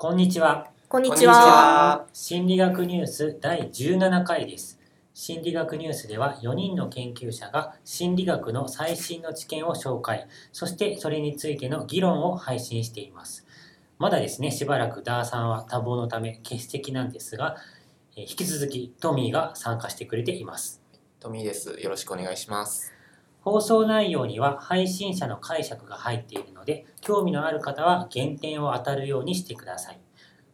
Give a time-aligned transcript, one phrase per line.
[0.00, 0.70] こんにちは。
[0.88, 2.06] こんにちはは。
[2.14, 4.80] 心理学ニュース第17回です。
[5.12, 13.46] 心理学ニュースでは4人の研究者が心理学の最新の知見を紹介、そしてそれについての議論を配信しています。
[13.98, 17.56] まだですね、しばらくダーさんは多忙のため欠席なんですが、
[18.16, 20.80] えー引き続きトミーが参加してくれています。
[21.20, 21.78] トミーです。
[21.78, 22.99] よろしくお願いします。
[23.42, 30.00] 放送内容には配信者の解釈が入っているので、興味のある方は原点を当たるようにしてください。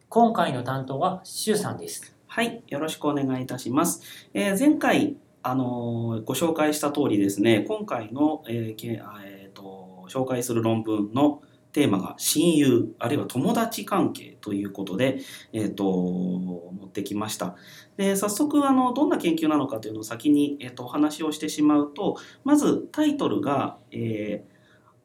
[0.09, 2.15] 今回の担当はシュウさんです。
[2.27, 4.01] はい、よろしくお願いいたします。
[4.33, 11.41] えー前回、あのーご紹介した通りですね、今回の、えーえーと紹介する論文の
[11.77, 15.19] テーマが親友あるいは友達関係ということで、
[15.53, 17.55] えー、と持ってきました。
[17.97, 24.43] で早速あのどんな研究なのかというのを先に、えー、とお話をしてしまうとまずタイトルが「え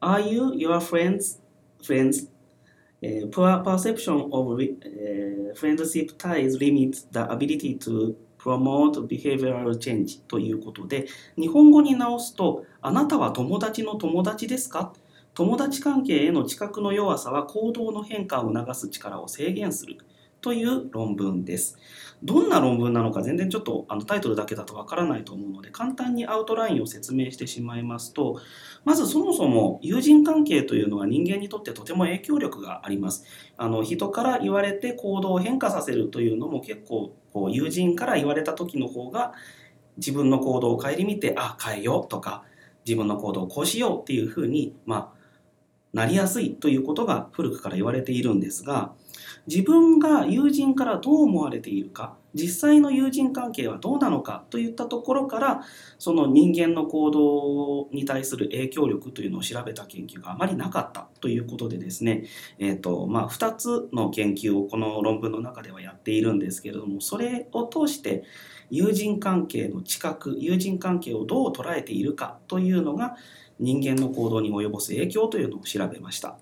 [0.01, 1.39] ー Are you your friends
[1.83, 2.27] friends?
[3.03, 11.05] えー poor perception of、えー friendship ties limits the ability to promote behavioral change ということで
[11.37, 14.91] 日本語に直すとあなたは友達の友達ですか？
[15.33, 19.97] 友達関係への知覚の弱さは行動の変化を促す力を制限する
[20.41, 21.77] という論文です。
[22.21, 28.39] どんな論文なのか全然ちょっとあのタイトルだけだとわからないと思うので簡単にアウトラインを説明してしまいますと
[28.85, 33.25] まずそもそも友人関係というのは人間にとってとても影響力があります。
[33.57, 39.33] あの人から言われて行動を変化させるというのも結構こう友人から言われた時の方が
[39.97, 42.43] 自分の行動を顧みてあ変えようとか
[42.85, 45.22] 自分の行動をこうしようっていうふうに、まあ、
[45.93, 48.93] なりやすいということが古くから言われているんですが
[49.47, 55.61] 自分が友人からどう思われているか実際の友人関係はどうなのかといったところから
[55.99, 62.23] その人間の行動に対する影響力というのを調べた研究があまりなかったということでですね、
[62.57, 68.23] えーとまあ、2つの研究をこの論文の中ではやっているんですけれどもそれを通して
[68.71, 73.15] 友人関係の知覚友人関係をどう捉えているかというのが
[73.59, 76.37] 人間の行動に及ぼす影響というのを調べました。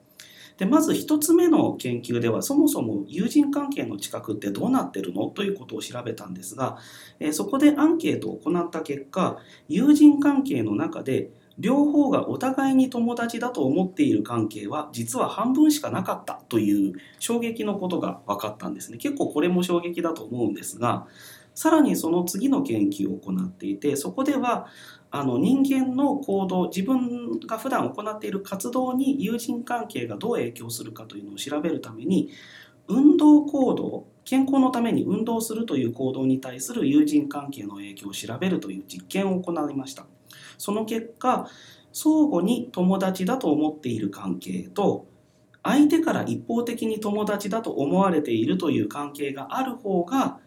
[0.57, 6.77] でまず1つ目の研究ではそもそも友人関係の知覚ってどうなってるのということを調べたんですが、
[7.19, 21.07] えそこでアンケートを行った結果友人関係の中で両方がお互いに友達だと思っている関係は実は半分しかなかったという衝撃のことが分かったんですね結構これも衝撃だと思うんですが
[21.53, 24.67] さらにその次の研究を行っていてそこでは
[25.11, 32.29] あの人間の行動自分が普段行っている活動に友人関係がどう影響するかというのを調べるために
[32.87, 40.05] 運動行動健康のために運動するという行動に対する友人関係の影響を調べるという実験を行いました。
[40.57, 41.49] その結果
[41.91, 45.07] 相互に友達だと思っている関係と
[45.63, 50.39] 相手から一方的に友達だと思われているという関係がある方が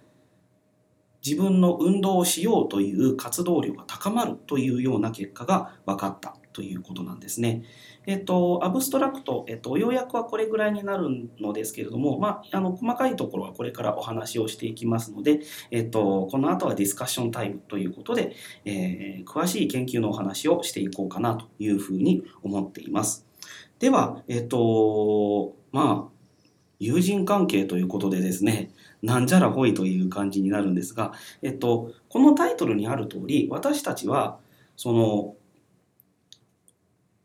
[1.25, 7.63] 自分の運動をしようという活動量が高まるというような結果が分かったということなんですね。
[8.07, 11.09] えっと、アブストラクト、えっと、要約はこれぐらいになる
[11.41, 15.41] のですけれども、まあ、あの細かいところはこれからお話をしていきますので、
[15.71, 23.27] えっと、この後はディスカッションタイムということで、えー詳しい研究のお話をしていこうかなというふうに思っています。
[23.79, 26.15] では、えっと、まあ、
[26.79, 28.71] 友人関係ということでですね、
[29.05, 34.39] なんじゃらほいという感じになるんですが、えっと、このタイトルにある通り、私たちは、
[34.77, 35.35] その、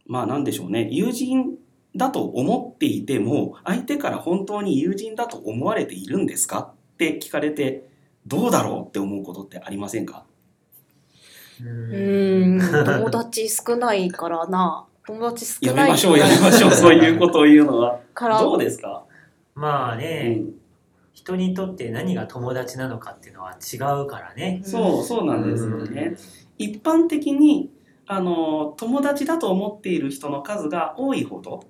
[0.06, 1.56] まあなんでしょうね、友人
[1.95, 6.73] だと思っていても、相手から本当に友人だと思われているんですか？
[6.94, 7.88] って聞かれて、
[8.28, 10.25] どうだろうって思うことってありませんか？
[11.61, 14.85] うん、 友達少ないからな。
[15.06, 15.75] 友達少ない。
[15.78, 18.00] やめましょう、やめましょう、そういうことを言うのは。
[18.40, 19.06] どうですか、
[19.56, 20.53] うまあね、ん、
[21.29, 24.62] 人にとって何が友達なのかっていうのは違うからね。
[24.63, 26.16] そう、そうなんですよね。
[26.57, 27.69] 一般的に
[28.06, 31.63] あの友達だと思っている人の数が多いほど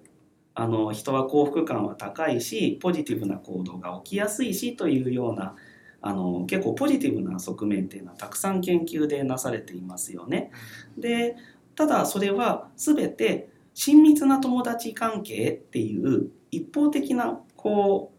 [0.55, 5.55] あの人は幸福感は高いしポジティブな行動が起きやすいしというような
[6.01, 10.51] あの結構ポジティブな側面っていうのはたくさん研究でなされていますよね。
[10.97, 11.35] で
[11.75, 18.18] ただそれは全て親密な友達関係っていう一方的なこう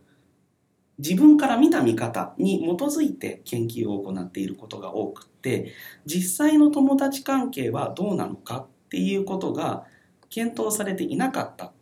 [1.01, 5.73] 自分から見た見方に基づいて研究を行っていることが多くって
[6.05, 9.85] 実際の友達関係はどうなのかっていうことが
[10.29, 11.73] 検討されていなかった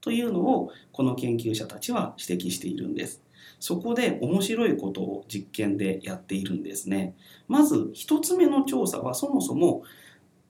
[0.00, 3.22] というのをこの研究者たちは指摘しているんです。
[3.58, 7.14] そこで面白いことを実験でやっているんですね。
[7.48, 9.82] まず一つ目の調査はそもそも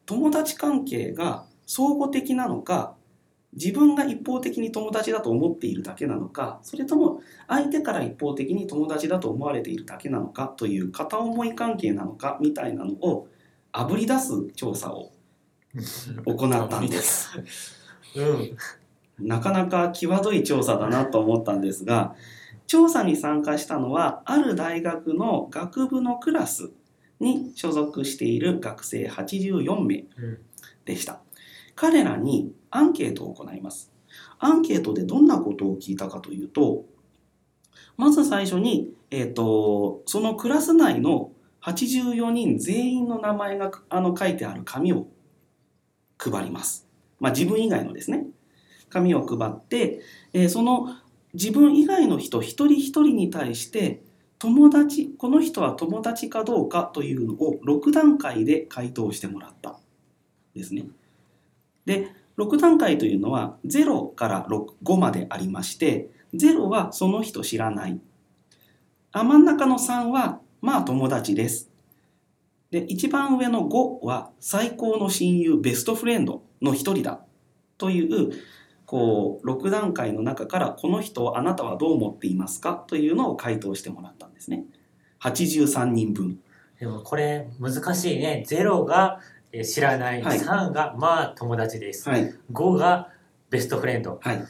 [0.07, 2.95] 友達関係が相互的なのか
[3.53, 13.29] 自分が一方的に友達だと思っているだけなのかそれとも相手から一方的に友達だと思われているだけなのかという片思い関係なのかみたいなのを
[13.73, 15.13] あぶり出す調査を
[16.27, 17.31] 行ったんです。
[18.17, 18.57] うん。
[19.19, 22.15] なかなか際どい調査だなと思ったんですが
[22.67, 26.71] 調査に参加したのはある大学の学部のクラス
[27.21, 30.39] に所属している学生84名うん
[30.85, 31.22] でした
[31.75, 33.93] 彼らにアンケートを行います。
[34.39, 36.85] アンケートでどんなことを聞いたかというと
[37.97, 41.33] まず最初に、えー、とそのクラス内の
[41.63, 45.07] 84人全員の名前があの書いてある紙を
[46.19, 46.89] 配ります、
[47.21, 48.27] まあ、自分以外のですね。
[48.91, 50.01] 紙を配って、
[50.33, 50.97] えーその
[51.35, 54.03] 自分以外の人一人一人に対して
[54.39, 59.79] 友達この人は友達かどうかというのを6段階で回答してもらった
[60.55, 60.85] ですね。
[61.85, 62.09] で
[62.39, 68.01] 6段階というのは0から5までありまして0はその人知らない。
[69.13, 71.71] あ真ん中の3はまあ友達です。
[72.71, 77.21] で一番上の5は最高の親友ベストフレンドの一人だ。
[77.77, 78.33] という
[78.87, 82.83] こう6段階の中からこの人をあなたはどう思っていますか？
[82.87, 84.65] というのを回答してもらったんですね。
[85.21, 86.39] 83人分。
[86.79, 88.45] でもこれ難しいね。
[88.49, 89.21] 0が
[89.53, 90.23] えー知らない。
[90.23, 90.39] はい。
[90.39, 92.09] 3がまあ友達です。
[92.09, 92.35] はい。
[92.53, 93.09] 5が
[93.51, 94.19] ベストフレンド。
[94.23, 94.43] はい。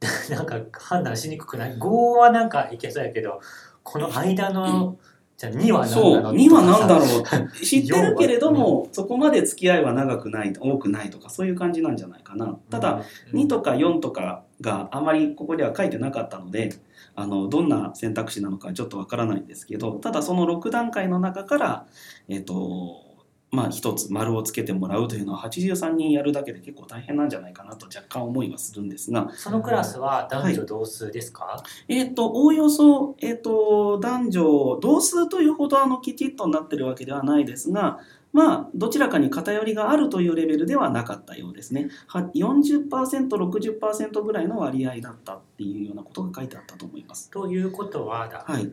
[0.30, 3.40] なんか判断しにくくない ?5 はなんかいけそうやけど、
[3.82, 4.96] この間の、
[5.36, 7.50] じゃあ2は何そうなの？2は何だうろう？
[7.64, 12.58] 知ってるけれどもそこまで付き合いは長くない多くないとかそういう感じなんじゃないかな。
[12.70, 16.74] ただ、2とか4とかがあまりここには書いてなかったので
[17.14, 21.86] あのどんな選択肢なのかちょっとわからないんですけどただその6段階の中から
[22.28, 23.02] えっ、と
[23.50, 38.00] まあ一つ丸をつけてもらうというのは83人やるだけで結構大変なんじゃないかなと若干思いはするんですがそのクラスは男女同数ですか、えっ、と、おおよそ、えっ、と、男女、同数というほどあのきちっとなってるわけではないですが、
[38.32, 41.88] まあ、どちらかに偏りがあるというレベルではなかったようですね。
[42.06, 47.30] は40%、60%ぐらいの割合だったっていうようなことが書いてあったと思います。
[47.30, 48.70] ということはだ、はい。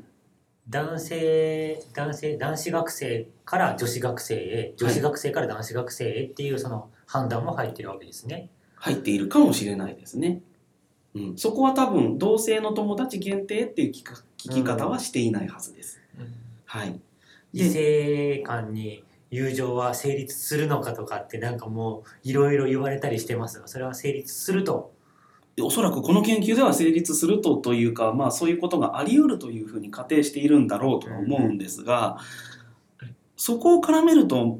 [0.69, 8.49] 男性男性男子学生から女子学生へ女子学生から男子学生へっていうその判断も入ってるわけですね。
[8.75, 10.41] 入っているかもしれないですね。
[11.15, 15.99] うん、そこは多分、同性の友達限定っていう聞か聞き方はしていないはずです。
[16.65, 16.99] はい。
[17.53, 24.91] 異性間に友情は成立するのかとかってなんかもういろいろ言われたりしてますがそれは成立すると
[25.61, 32.17] おそらくこの研究では成立するとというか、まあ、そういうことがあり得るというふうに仮定しているんだろうとは思うんですが、
[33.35, 34.59] そこを絡めると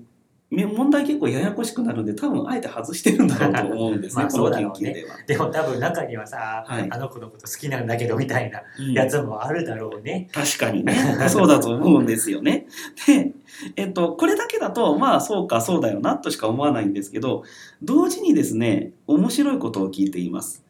[0.49, 5.17] め問題結構ややこしくなるんで多分あえて外してるんだろうと思うんですね まあこの研そうだろうね究では。
[5.27, 10.29] でも多分中にはさ、はいあの子のこと好きなんだけどみたいなうんやつもあるだろうね。
[10.31, 10.95] 確かにね
[11.27, 12.67] そうだと思うんですよね。
[13.05, 13.33] で、
[13.75, 17.43] えっと、これだけだとまあそうかそうだよなとしか思わないんですけど
[17.81, 20.66] 同時にですね面白いことを聞いています。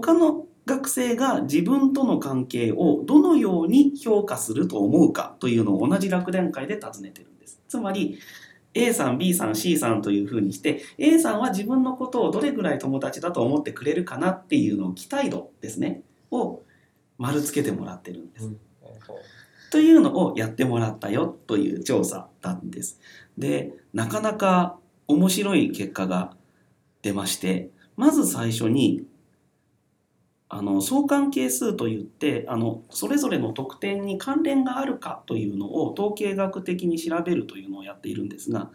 [0.00, 7.60] 他の学生が自分との関係をどのように評価すると思うかというのを同じ楽段階で尋ねてるんです。
[7.68, 8.18] つまり
[8.74, 16.62] A さん B さん C さんというふうにして A さんは自分のことをどれぐらい友達だと思ってくれるかなっていうのを期待度ですねを
[17.18, 18.50] 丸つけてもらってるんです。
[19.72, 23.00] というのをやってもらったよという調査なんです。
[23.38, 24.78] で、なかなか
[25.08, 26.36] 面白い結果が
[27.00, 29.06] 出まして、まず最初に、
[30.54, 38.68] あの相関係数といってあのそれぞれの得点に関連があるかというのを統計学的に調べるというのをやっているんですが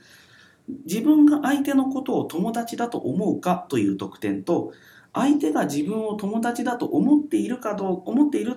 [0.87, 4.73] 自分が相手のことを友達だと思うかという得点と
[5.13, 8.55] 相手が自分を友達だと思っているかどう思っている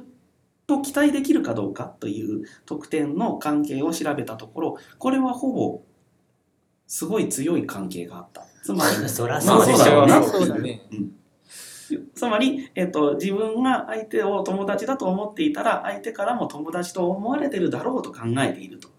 [0.67, 5.83] と期待できるかどうかという得点の関係を調べたところこれはほぼ
[6.87, 8.47] すごい強い関係があった。
[8.63, 10.83] つまり そそうでしょうね。
[12.15, 18.90] つまり、えっと、自分が相手を友達だと思っていたら相手からも友達と思われてるだろうと考えていると。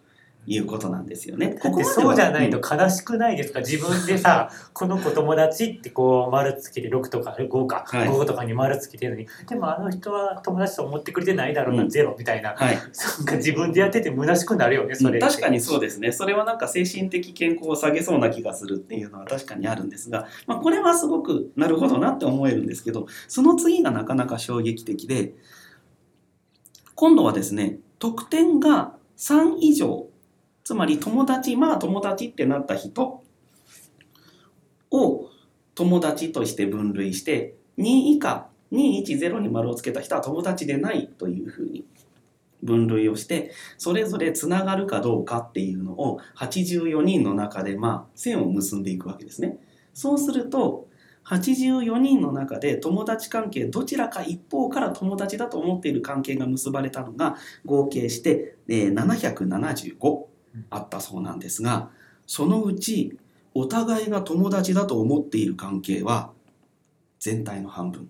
[0.47, 1.59] いうことなんですよね。
[1.63, 3.59] だってそうじゃないと悲しくないですか？
[3.59, 8.09] 自分でさ この子友達ってこう丸つけて6とか5か、はい。
[8.09, 11.89] 5とかに丸つけてるのにでもあの人は友達と思ってくれてないだろうな、うん。
[11.89, 12.55] ゼロみたいな。
[12.57, 15.27] はい、なんか自分でやってて虚しくなるよねそれって。
[15.27, 16.11] 確かにそうですね。
[16.11, 25.33] それはなんか精神的健康を下げそうな気がするっていうのは確かにあるんですが、まあ、これはすごくなるほどなって思えるんですけどその次がなかなか衝撃的で
[26.95, 30.07] 今度はですね得点が3以上
[30.63, 33.23] つまり友達まあ友達ってなった人
[34.91, 35.29] を
[35.75, 41.85] 友達として分類して2以下210に丸をつけた人は友達でないというふうに
[42.63, 49.57] 分類をしてそれぞれつながるかどうかっていうのを84人の中でまあ線を結んでいくわけですね。
[49.93, 50.87] そうすると
[51.25, 60.30] 84人の中で友達関係どちらか一方から友達だと思っている関係が結ばれたのが合計して775
[60.69, 61.89] あったそうなんですが
[62.27, 63.17] そのうち
[63.53, 66.31] お互いが友達だと思っている関係は
[67.19, 68.09] 全体の半分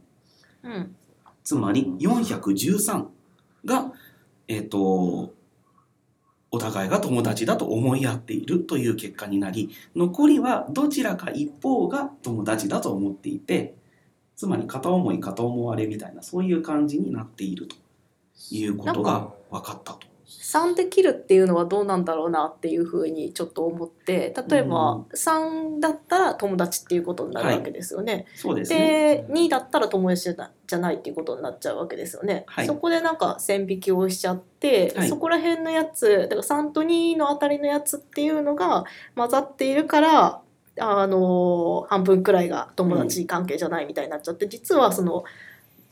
[0.63, 0.95] うん。
[1.43, 3.05] つまり413
[3.65, 3.91] が、
[4.47, 5.33] えっと
[6.53, 13.73] お互いが友達だと思い合っているという結果になり残りはどちらか一方が友達だと思っていて
[14.35, 17.77] つまり片思い片思われみたいなそういう感じになっていると
[18.51, 20.10] いうことが分かったと。
[20.39, 28.25] 3で切るっていうのはどうなんだろうなっていうふうにちょっと思って例えばうん3だったら友達っていうことになるわけですよね。
[28.35, 29.25] そうですね。
[29.27, 30.33] で2だったら友達
[30.67, 32.45] じゃないっていうことになっちゃうわけですよね。
[32.47, 38.85] はいそこでなんか線引きをしちゃって、はいそこら辺のやつだから3と2のあたりのやつっていうのが
[39.15, 40.41] 混ざっているから
[40.79, 45.23] あの半分くらいが友達関係じゃないみたいになっちゃって、実はその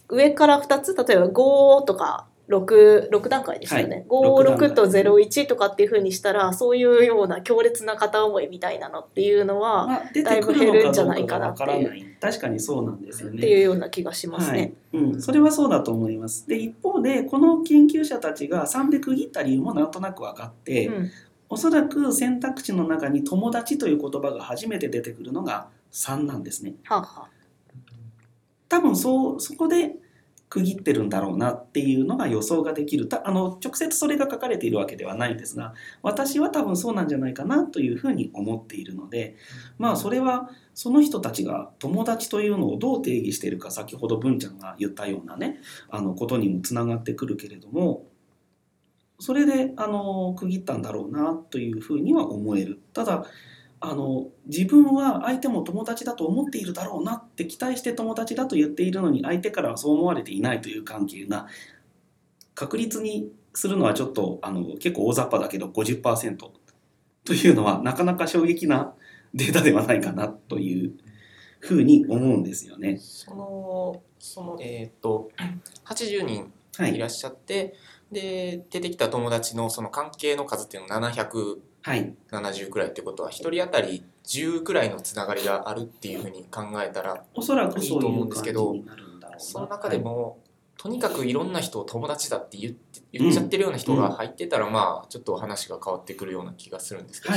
[0.09, 13.37] 上から2つ例えば5とか 6, 6段階でしたよね、はい56と01とかっていうふうにしたらそういうような強烈な片思いみたいなのっていうのは、まあ、出てくるのかどうかがわからない確かにそうなんですよね。
[13.37, 14.73] っていうような気がしますね。
[14.93, 16.47] はいうん、それはそうだと思います。
[16.47, 21.11] で一方でこの研究者たちが3で区切った理由もなんとなく分かって、うん
[21.51, 26.75] おそらく選択肢の中に「友達」という言葉が初めて出てくるのが3なんですね。
[26.83, 27.39] はあはあ
[28.69, 29.95] 多分そうそこで
[30.49, 39.35] 区切ってるんだろうなっていうのが予想ができるたあの直接それが書かれているわけではないんですが私は多分そうなんじゃないかなというふうに思っているので
[39.77, 48.07] まあそれはその人たちが友達というのをどう定義しているか先ほど文ちゃんが言ったようなねあのことにもつながってくるけれども
[49.19, 52.79] それであの区切ったんだろうなというふうには思える。
[52.93, 53.25] ただ
[53.81, 61.47] あの自分は相手も友達だと思っているだろうなって期待して友達だと言っているのに相手からはそう思われていないという関係が
[62.55, 66.37] 確率にするのはちょっとあの結構大雑把だけど50%
[67.23, 68.93] というのはなかなか衝撃な
[69.33, 70.93] データではないかなという
[71.59, 72.97] ふうに思うんですよね。
[72.97, 75.29] そのそのえっ、と
[75.85, 77.75] 80人はいい、らっしゃって、
[78.11, 81.57] で出てきた友達のその関係の数っていうのは770
[81.89, 82.13] はい、
[82.69, 88.75] くらいってことは1人当たり10くらいのつながりがあるっていうふうに考えたらおそらくそういいと思いうんですけど。
[89.39, 90.39] その中でも、
[90.77, 97.35] とにかくいろんな人を友達だって言って言っちゃってるような人が入ってたら、まあちょっと話が変わってくるような気がするんですけど。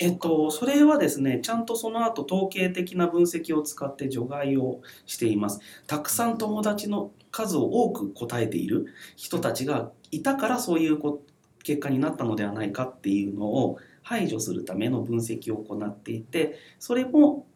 [0.00, 8.86] えっと、それはですねちゃんとその後統計的な分析を使って除外をしていますたくさん友達の数を多く答えている
[9.16, 11.22] 人たちがいたからそういうこ
[11.68, 17.46] 結果になったのではないかっていうのを排除するための分析を行っていてそれも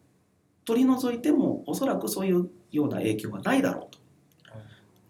[0.65, 3.95] 取り除いてもおそらくそういうような影響はないだろう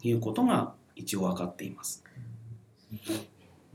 [0.02, 0.14] とい。
[0.14, 2.04] うことが一応分かっています。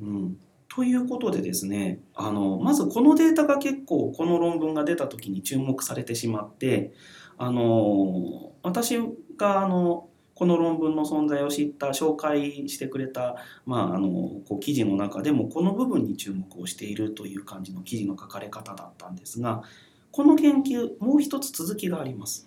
[0.00, 0.38] うん。
[0.74, 6.92] ということでですねあのまずこのデータが結構この論文が出た時に注目されてしまって
[7.36, 8.98] あの私
[9.36, 10.07] があの
[10.38, 13.34] この論文の存在を知った紹介してくれた、
[13.66, 19.64] まあ、あのこう記事の中でもこの部分に注目をしているという感じの記事の書かれ方だったんですが
[20.12, 22.46] この研究もう一つ続きがあります。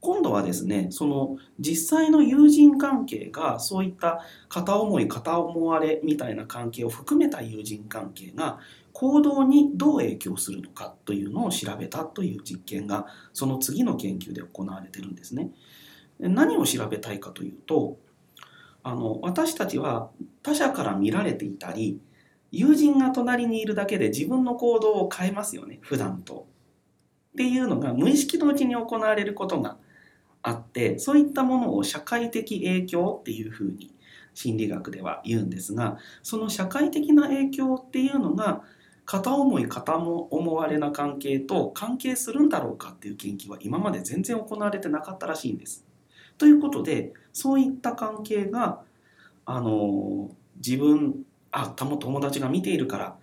[0.00, 8.60] 今度はですねその実際の友人関係がそういった片思い片思われみたいな関係を含めた友人関係が
[8.92, 15.50] 行動にどう影響するのかというのを調べたという実験がその次の研究で行われてるんですね。
[16.28, 17.98] 何を調べたいかというと
[18.82, 20.10] あの私たちは
[20.42, 22.00] 他者から見られていたり
[22.50, 26.46] 友人が隣にいるだけで自分の行動を変えますよね普段と。
[27.32, 29.78] っていうのが無意識のうちに行われることが
[30.42, 33.94] あってそういったものを社会的影響っていうふうに
[34.34, 38.62] 心理学では言うんですがその社会的な影響っていうのが
[39.06, 45.84] 片思い片思われな関係と関係するんだろうかっていう研究は今まで全然行われてなかったらしいんです。
[46.42, 48.80] ということでそういった関係が
[49.46, 51.22] あの自分
[51.52, 53.16] あたも友達が見ているから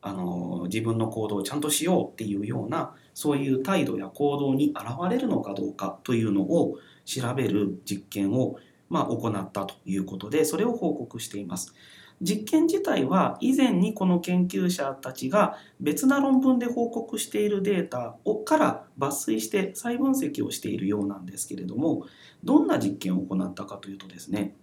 [0.00, 8.56] あの自分の行動をちゃんとしようっていうようなそういう態度や行動に現れるのかどうかというのを調べる実験を、
[8.88, 11.74] まあ、行ったということでそれを報告しています。
[12.22, 22.06] 実験自体は以前にこの研究者たちが別な論文で報告しているデータをから抜粋して再分析をしているようなんですけれども
[22.44, 24.54] どんな実験を行ったかというとですね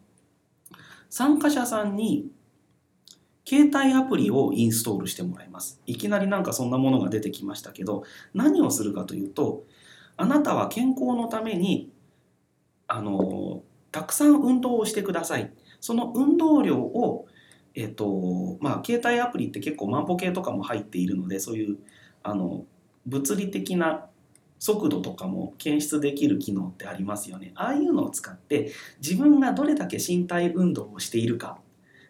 [1.09, 2.31] 参加者さんに
[3.45, 5.81] 携帯アプリをインストールしてもらいます。
[5.87, 9.65] いきなりなんかそんなものが出てきましたけど何をするかというと
[10.17, 11.91] あなたは健康のために
[12.87, 15.51] あのたくさん運動をしてください。
[15.81, 17.25] その運動量を
[17.75, 21.77] えっとまあ携帯アプリって結構万歩計とかも入っているのでそういう
[22.23, 22.65] あの
[23.05, 24.05] 物理的な
[24.59, 28.71] 速度とかも検出できる機能ってありますよねああいうのを使って
[29.01, 31.59] 自分がどれだけ身体運動をしているか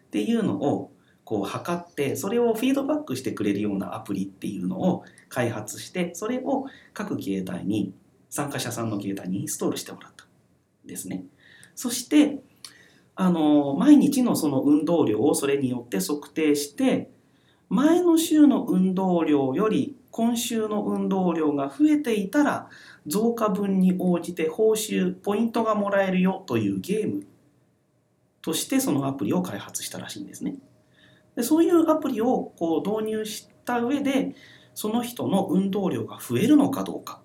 [0.06, 0.90] っていうのを
[1.24, 7.94] こう測ってそれをフィードバックしてくれるようなアプリっていうのを開発してそれを各携帯に
[8.28, 11.24] 参加者さんの携帯にインストールしてもらったんですね。
[11.76, 12.40] そして
[13.20, 17.10] あの毎日のその運動量をそれによって測定して
[17.68, 22.70] 前の週の運動量より今週の運動量が増えていたら
[23.06, 27.26] 増加分に応じて報酬ポイントがもらえるよというゲーム
[28.40, 30.54] としてそのアプリを開発したらしいんですね。
[31.36, 34.34] でそういうアプリをこう導入した上で
[34.72, 37.20] その人の運動量が増えるのかどうか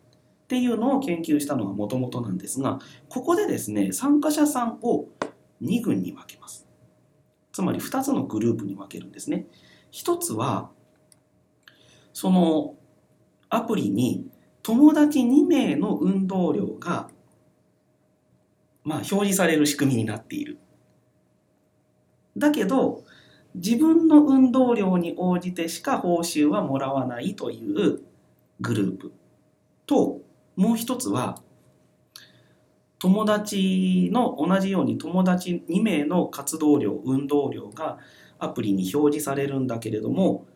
[0.45, 5.05] っていうのを研究したのがもともとなんですがここでですね参加者さんを
[5.61, 6.67] 2群に分けます。
[7.51, 9.47] つまり2つのグループに分けるんですね。
[9.91, 10.71] 一つは
[12.13, 12.75] その
[13.49, 14.27] アプリに
[14.61, 17.09] 友達2名の運動量が
[18.83, 20.59] まあ表示される仕組みになっている。
[22.35, 23.03] だけど
[23.53, 28.01] 自分の運動量に応じてしか報酬はもらわないという
[28.59, 29.13] グループ。
[29.85, 30.21] と
[30.55, 31.41] もう一つは
[33.05, 37.99] 友達の同じように友達2名の活動量運動量が
[38.39, 40.47] アプリに表示されるんだけれども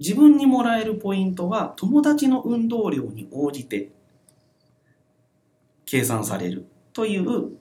[0.00, 3.92] 自分にもらえるポイントは友達の運動量に応じて
[5.86, 7.56] 計算されるという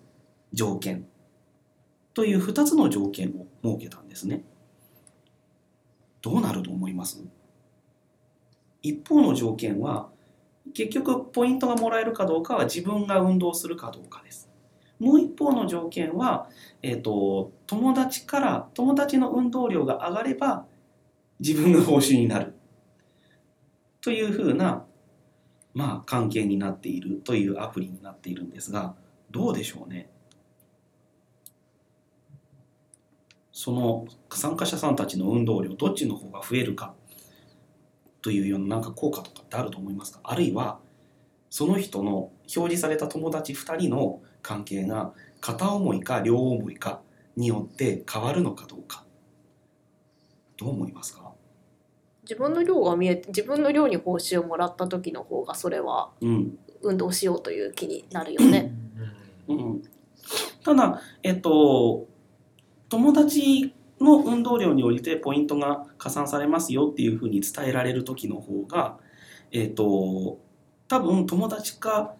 [0.51, 1.05] 条件
[2.15, 4.43] という2つの条件を設けたんですね。
[6.23, 7.23] どうなると思います？
[8.82, 10.10] 一方の条件は
[10.73, 14.49] 結局ポイントがもらえるかどうかは自分が運動するかどうかです。
[14.99, 16.49] もう一方の条件は、
[16.82, 20.65] えーと、友達から友達の運動量が上がれば
[21.39, 22.56] 自分が報酬になる。
[24.01, 24.86] というふうな、
[25.73, 28.95] まあ、関係になっているというアプリになっているんですが
[29.32, 30.10] どうでしょうね。
[33.51, 36.93] その参加者さんたちの運動量どっちの方が増えるか。
[38.28, 40.20] というようななんか効果とかってあると思いますか？
[40.26, 40.80] あるいは
[41.50, 47.00] その人の表示された友達2人の関係が片思いか両思いか
[47.38, 49.06] によって変わるのかどうか。
[50.58, 51.32] どう思いますか？
[52.24, 58.74] 自分の量が見えて自分の量に報酬をもらった時の方がそれはうん、運動しようという気になるよね。
[59.48, 59.84] うん、
[60.66, 62.08] ただえっと
[62.90, 68.97] 友達の運動量に応じてポイントが加算されますよっていうふうに伝えられる時の方が
[69.51, 70.39] えっと
[70.88, 72.13] 多分友達か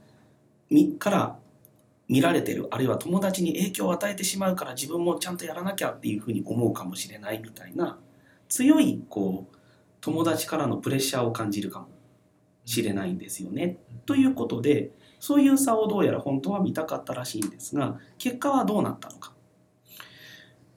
[1.00, 1.40] から
[2.08, 7.98] 見られてるあるいは友達に影響を与えてしまうから自分もちゃんとやらなきゃっていうふうに思うかもしれないみたいな
[8.50, 9.58] 強いこう
[10.02, 11.88] 友達からのプレッシャーを感じるかも
[12.66, 13.78] しれないんですよね。
[14.06, 19.34] ということでそういう差をどうやら本当は見たかったらしいんですが結果はどうなったのか。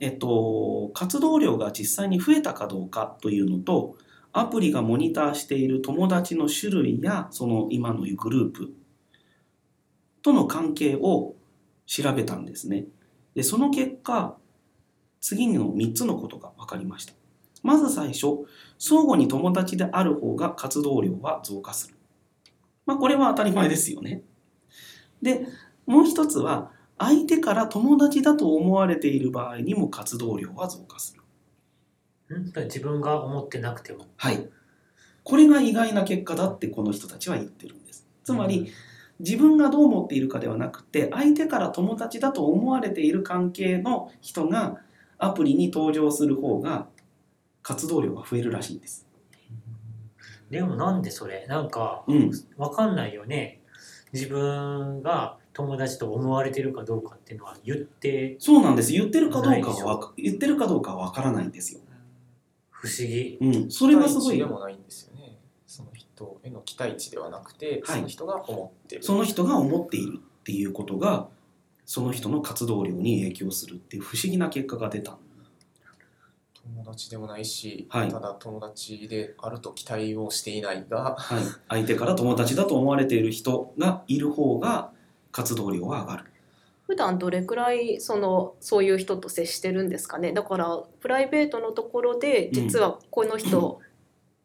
[0.01, 3.97] えっと、活動量が実際に増えたかどうかというのと
[4.33, 8.73] アプリがモニターしている友達の種類やその今のグループ
[10.23, 11.35] との関係を
[11.87, 12.87] 調べたんですね。
[13.35, 14.37] でその結果
[15.21, 17.13] 次の3つのことが分かりました。
[17.63, 18.47] まず最初
[18.79, 21.95] 相互に友達である方が活動量は増加する。
[22.87, 24.23] まあこれは当たり前ですよね。
[25.21, 25.47] で
[25.85, 26.71] もう一つは
[27.03, 31.17] 相手から友達だと思われている場合にも活動量は増加す
[32.29, 32.39] る。
[32.39, 34.07] ん自分が思ってなくても。
[34.19, 34.49] はい。
[35.25, 38.07] これが意外な結果だってこの人たちは言ってるんです。
[38.23, 38.71] つまり、
[39.19, 44.79] 自分がどう思っているかではなくて相手から友達だと思われている関係の人が
[45.19, 46.87] アプリに登場する方が
[47.63, 49.07] 活動量が増えるらしいんです。
[50.51, 51.47] でもなんでそれ？
[51.49, 53.61] なんかうん、わかんないよね。
[54.13, 58.93] 自分が友達と思われてるかどうかっていうのは言ってそうなんです。
[58.93, 61.81] 言ってるかどうかはわか言ってるかどうかはわからないんですよ。
[62.71, 63.39] 不思議。
[63.41, 64.45] うん、それがすごい期待値で。
[64.47, 71.29] もないんですよねその人への期待値ではなくて、はいその人が思ってるその人が思っているっていうことが
[71.85, 75.19] その人の活動量に影響するっていう不思議な結果が出た
[76.63, 84.93] 友達でもないし、はいただ友達であると期待をしていないが、はい、相手から友達だと思われている人がいる方が
[85.33, 86.25] 活動量は上がる。
[86.87, 90.33] 普段どれくらいそのそういう人と接してるんですかね？
[90.33, 93.79] だからプライベートのところで実はこの人、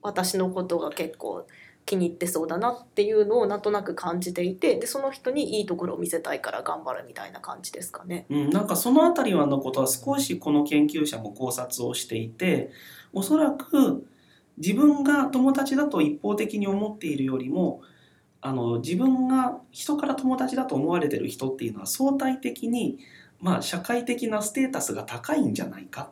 [0.04, 1.48] 私のことが結構
[1.88, 8.28] 気に入ってそうだなっていうのをなんとなく感じていてでその人にいいところを見せたいから頑張るみたいな感じですかね。
[8.30, 12.71] うん、なんかそのあたりはのことは少しこの研究者も考察をしていて
[13.13, 14.08] おそらく
[14.58, 17.82] 自分が友達だと一方的に思っているよりも
[18.45, 22.99] あの自分が人から友達だと思われてる人っていうのは相対的に、
[23.39, 26.12] まあ、社会的なステータスが高いんじゃないか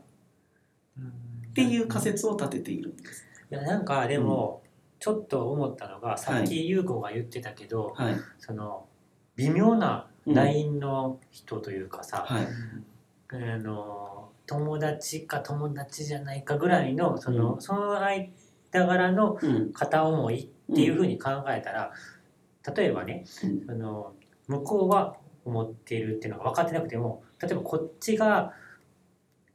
[1.00, 3.28] っていう仮説を立てているんです。
[3.52, 4.64] いやなんかでも、
[5.00, 8.88] ちょっと思ったのがさっき優子が言ってたけど、はい、その
[9.36, 10.34] 微妙なうん。
[10.34, 12.48] LINE の人というかさ、はい。
[13.30, 17.62] あの友達か友達じゃないかぐらいのその,、うん。
[17.62, 18.32] その間
[18.72, 19.72] 柄のうん。
[19.72, 21.92] 片思いっていうふうに考えたら、
[22.76, 23.72] 例えばねうん。
[23.72, 24.14] あの
[24.48, 28.54] 向こうは思っているっていうのが分かってなくても例えばこっちが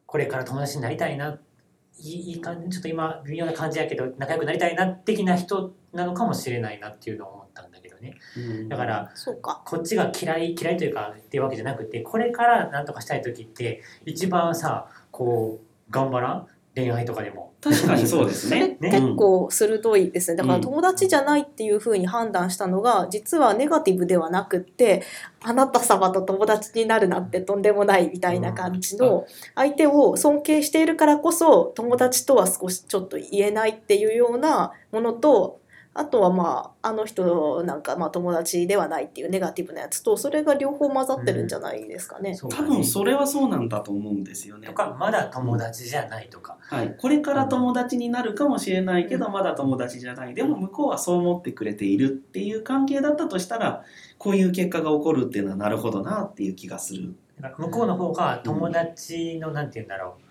[0.06, 1.38] これから友達になりたいな
[2.00, 8.14] いい感じちょっと今微妙な感じやけど仲良くなりたいな的な人なのかもしれないなっていうのを思ったんだけどね。
[8.36, 8.68] うん。
[8.68, 9.62] だからそうか。
[9.64, 16.46] こっちが嫌い嫌いというかっていうわけじゃなくてこれから何とかしたい時って一番さこう頑張らん？
[16.78, 17.52] 恋愛とかでも。
[17.60, 18.06] 確かに。
[18.06, 18.76] そうですね。
[18.80, 20.36] 結構鋭いですね。
[20.36, 25.02] だからうん友達じゃないっていうふうに判断したのが実はネガティブではなくって
[25.42, 35.60] あなた様と友達になるなんてとんでもないみたいな感じの相手を尊敬しているからこそ友達とは少しちょっと言えないっていうようなものと
[35.98, 42.38] あとはまああの人なんかまあ友達ではないっていうネガティブなやつとそれが両方混ざってるんじゃないですかね。
[42.40, 44.74] うだね分それはそうなんだと思うんですよねと。
[44.74, 46.56] かまだ友達じゃないとか。
[46.60, 53.82] はい、これから友達になるかもしれないけど、まだ友達じゃないでも向こうはそう思ってくれているっていう関係だったとしたら
[54.18, 57.16] こういう結果が起こるっていうのはなるほどなっていう気がする。
[57.58, 60.27] 向こうの方が友達のなんて言うんだろう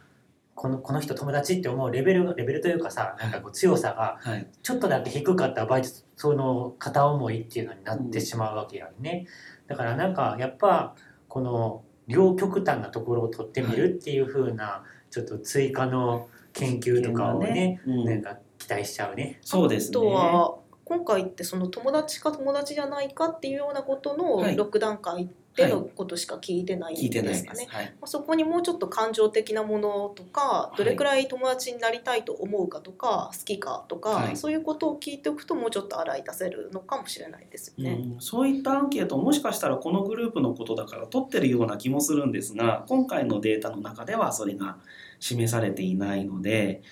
[0.58, 5.82] このこの人友達って思うレベルレベルというかさなんかこう強さがはい、ちょっとだけ低かった場合
[6.16, 9.28] その片思いっていうのになってしまうわけやんね。
[9.68, 10.96] だからなんかやっぱ
[11.28, 19.38] この両極端なところを取ってみるっていう風なちょっと追加の研究とかをねうんなんか期待しちゃうね。
[19.44, 19.94] あそうですね。
[19.94, 27.68] とは今回ってその友達か友達じゃないかっていうようなことのはい6段階でのことしか聞いてないんですかね。
[28.06, 37.92] そこにもうちょっと感情的なものとかいどれくらい友達になりたいと思うかとか好きかとか、はいそういうことを聞いておくともうちょっと洗い出せるのかもしれないですよね。
[37.92, 44.78] うん、そういったアンケートもしかしたらこのグループのことだから取ってるような気もするんですが今回のデータの中ではそれが
[45.20, 46.84] 示されていないので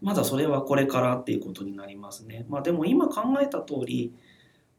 [0.00, 2.44] まだそれはこれからっていうことになりますね。
[2.48, 4.12] まあ、でも今考えた通り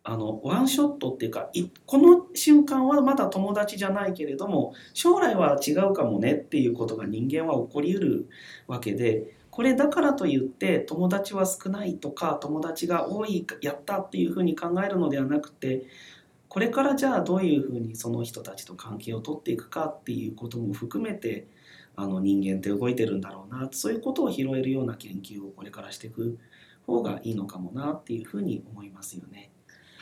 [0.07, 1.49] あのワンショットっていうか
[1.87, 8.29] この瞬間はまだ友達じゃないけれども将来は違うかもねっていうことが人間は起こりうる
[8.67, 15.87] わけでこれだからといって友達は少ないとか友達が多いやったっていうふうに考えるのではなくて
[16.49, 21.47] これからじゃあどういうふうにその人たちと関係を取っていくかっていうことも含めて
[21.95, 26.37] あの人間って動いてるんだろうなそういうことを拾えるような研究をこれからしていく
[26.85, 29.54] 方がいいのかもなっていうふうに思いますよね。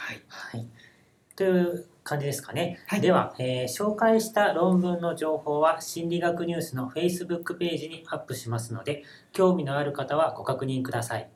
[0.03, 0.67] はい、はい、
[1.37, 2.79] という感じですかね。
[2.87, 11.29] はいでは、えー紹介した論文の情報は心理学ニュースの Facebook ページにアップしますので興味のある方はご確認ください。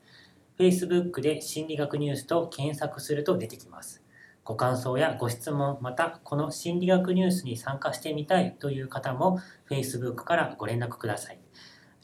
[0.59, 4.03] Facebook で心理学ニュースと検索すると出てきます。
[4.43, 11.39] ご感想やご質問、またこの心理学ニュースに参加してみたいという方も Facebook からご連絡ください。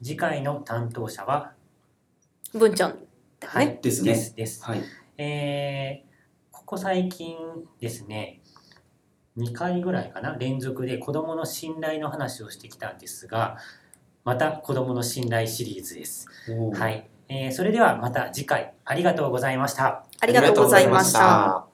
[0.01, 1.53] 次回の担当者は、
[2.53, 2.99] 文ちゃん。
[3.41, 4.81] はい、ですねですですはい
[5.17, 6.12] えー
[6.65, 7.35] ここ最近
[7.81, 8.41] ですね
[9.37, 13.57] 2回ぐらいかな連続で子どもの信頼の話をしてきたんですが
[14.23, 16.27] また子どもの信頼シリーズです。
[16.73, 18.73] はい、えーそれではまた次回。
[18.85, 20.05] ありがとうございました。
[20.21, 21.72] ありがとうございました